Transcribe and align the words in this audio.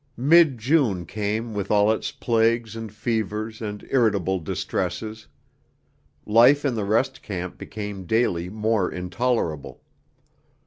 V 0.17 0.23
Mid 0.23 0.57
June 0.57 1.05
came 1.05 1.53
with 1.53 1.69
all 1.69 1.91
its 1.91 2.11
plagues 2.11 2.75
and 2.75 2.91
fevers 2.91 3.61
and 3.61 3.87
irritable 3.91 4.39
distresses. 4.39 5.27
Life 6.25 6.65
in 6.65 6.73
the 6.73 6.85
rest 6.85 7.21
camp 7.21 7.59
became 7.59 8.07
daily 8.07 8.49
more 8.49 8.91
intolerable. 8.91 9.83